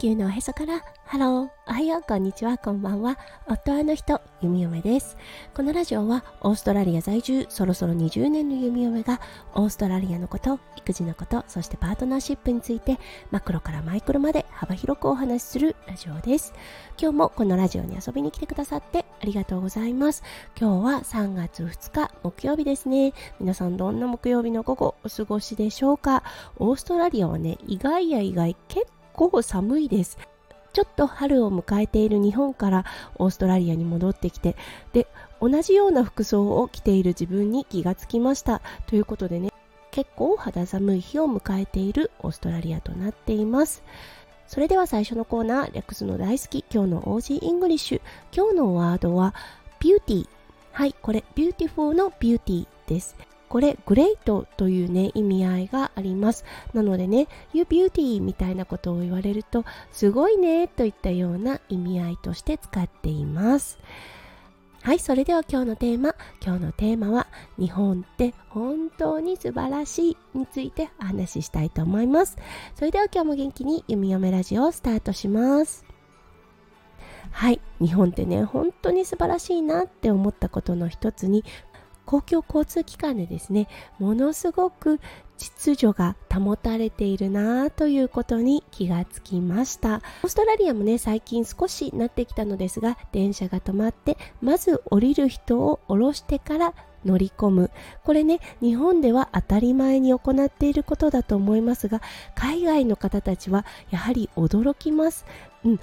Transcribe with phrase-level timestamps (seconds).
[0.00, 3.18] 球のおへそからハローおはようこんにちはこんばんは。
[3.46, 5.18] 夫あの人弓嫁です。
[5.52, 9.20] このラジオはオーストラリア在住そろそろ20年の弓嫁が
[9.52, 12.98] オーストラリアのこと育児のことそしてパートナーシップについて
[13.30, 16.54] マクロからマイクロまで幅広くお話しするラジオです。
[16.98, 20.22] 今日もこのラジオに遊びに来てくださってありがとうございます。
[20.58, 23.12] 今日は3月2日木曜日ですね。
[23.38, 26.22] 皆さんどんな木曜日の午後お過ごしでしょうか？
[26.56, 30.16] オーストラリアはね意外や意外結構午後寒いです。
[30.72, 34.56] ちょっと春を迎えている日本からオーストラリアに戻ってきて、
[34.94, 35.06] で、
[35.42, 38.62] 同じような服装を着ている自分に気がつきました。
[38.86, 39.52] ということでね、
[39.90, 43.82] 結構肌寒い日を迎えているオーストラリアとなっています。
[44.46, 48.00] それでは最初のコーナー、略すの大好き、今日の Aussie English。
[48.34, 49.34] 今日のワードは、
[49.80, 50.28] beauty。
[50.72, 53.16] はい、これ、 beautiful の beauty です。
[53.50, 63.78] これグレートというね意味合いがありますなのでね You beauty みたいなことを言われるとすごいねといったような意味合いとして使っています
[64.82, 66.14] はい、それでは今日のテーマ。
[66.42, 67.26] 今日のテーマは、
[67.58, 72.38] 日本って本当に素晴らしいについてお話ししたいと思います。
[72.76, 75.84] それでは今日も元気に弓嫁ラジオをスタートします。
[77.30, 81.44] はい、日本ってね、本当に素晴らしいなって思ったことの一つに、
[82.10, 83.68] 公共交通機関でですね
[84.00, 84.98] ものすごく
[85.38, 90.02] 秩序が保たれているなということに気がつきました。
[90.24, 97.70] オーストラリアもね最近少しなってきたのですが電車が止まってまず降りる人を降ろしてから乗り込む。
[98.02, 102.02] これね日本では当たり前に行っていることだと思いますが
[102.34, 105.24] 海外の方たちはやはり驚きます、
[105.64, 105.80] うん、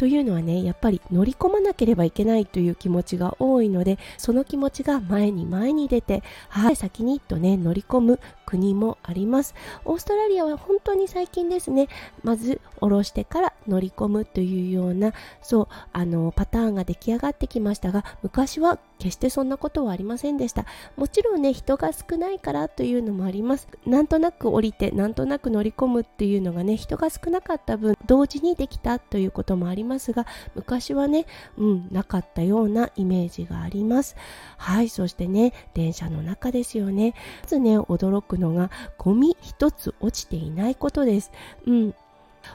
[0.00, 9.54] というのはねやっぱり乗り込まなければいけないという気持ちが多いのでその気持ちが前に前に出てはい先にとね乗り込む国もあります。
[9.84, 11.88] オーストラリアは本当に最近ですね
[12.22, 20.66] まず下ろしてから乗り込むというようなそうあのパターンが出来上がってきましたが昔は決してそんなことはありませんでした。
[20.96, 23.66] もちろんね人が少ないからというのもあります。
[23.86, 34.16] なんとなく降りてなんとなく乗り込むっていうのがね人が少なかった分同時にできたということもありますが昔はねうんなかったようなイメージがあります。
[34.58, 37.14] はいそしてね電車の中ですよね。
[37.42, 41.32] まずね驚くのがゴミ一つ落ちていないことです。
[41.66, 41.94] うん。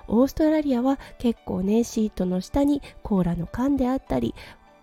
[0.08, 4.34] オーストラリアは結構ねシートの下にコーラの缶であったり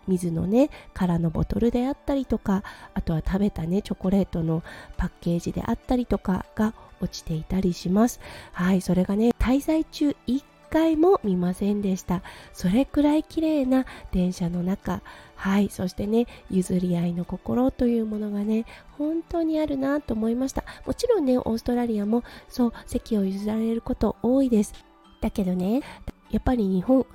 [0.09, 2.63] 水のね空のボトルであったりとか
[2.95, 4.63] あとは食べたねチョコレートの
[4.97, 8.21] パッケージであったりとかが落ちていたりします。
[8.53, 12.23] はいそれがね滞在中1回も見ませんでした。
[12.53, 15.03] それくらい綺麗な電車の中。
[15.35, 20.65] はいそしてね譲り合いの心というものがね本当にあるなと思いました。
[20.87, 24.73] もちろんねオーストラリアもそう席を譲られること多いです。
[25.21, 25.83] だけどね
[26.31, 27.07] やっぱり日本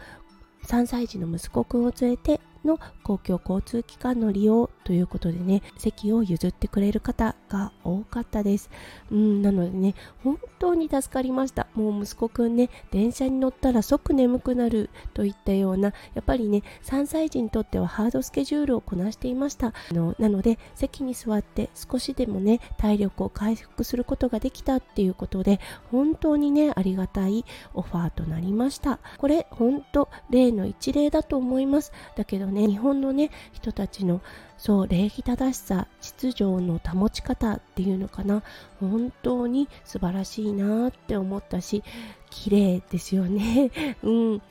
[0.66, 8.70] 3歳児の息子くんを連れての公共交通機関の利用ということでね席を譲ってくれる方が多かったです。
[9.12, 11.68] うんなのでね本当に助かりました。
[11.74, 19.68] もう息子くんね電車に乗ったら即眠くなるといったようなやっぱりね3歳児にとってはハードスケジュールをこなしていました。
[19.68, 25.60] あのなので席に座って少しでもね体力を回復することができたっていうことで
[25.92, 29.00] 本当にねありがたいオファーとなりました。
[29.18, 31.92] これ本当例の一例だと思います。
[32.16, 34.22] だけどね日本のね人たちの
[34.58, 38.44] そう礼儀正しさ秩序の保ち方っていうのかな。
[38.80, 41.84] 本当に素晴らしいなって思ったし
[42.30, 43.72] 綺麗ですよね。
[44.04, 44.42] うん。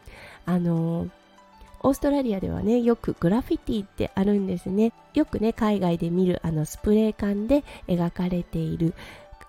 [0.45, 1.09] あの
[1.81, 4.93] オーストラリアではねよくグラフィティってあるんですね。
[5.15, 8.95] よくね海外で見るあのスプレー缶で描かれている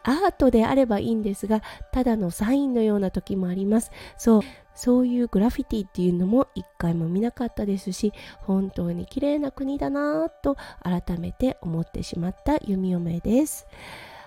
[0.04, 3.92] アートであればいいんですがただのサインのような時もあります。
[4.18, 4.42] そう。
[4.78, 13.68] そういうグラフィティっていうのも一回も見なかったですし本当に綺麗な国だなぁと改めて思ってしまった弓嫁です。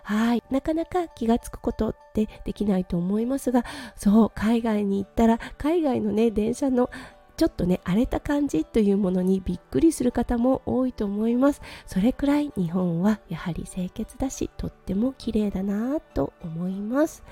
[0.02, 0.42] はい。
[0.50, 3.64] なかなか気がつくことってできないと思いますが
[3.96, 6.90] そう海外に行ったら海外のね電車の
[7.36, 11.62] ちょっとね荒れた感じというものにびっくりする方も多いと思います。
[11.86, 17.22] それくらい日本はやはり清潔だしとっても綺麗だなぁと思います。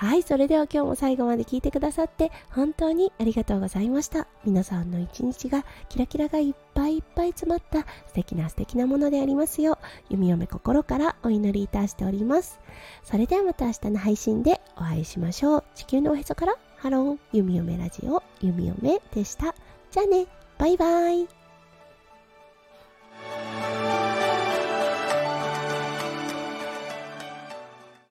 [0.00, 4.28] はい、それでは今日も最後まで聞いてくださって本当にありがとうございました。
[4.46, 9.76] 皆さんの一日がキラキラがいっぱいいっぱい詰まった素敵な素敵なものでありますよう、
[10.08, 12.60] 弓嫁心からお祈りいたしております。
[13.04, 15.64] それではまた明日の配信でお会いしましょう。
[15.74, 19.54] 地球のおへそからハロー、弓嫁ラジオ、弓嫁でした。
[19.90, 21.39] じゃあね、バイバーイ。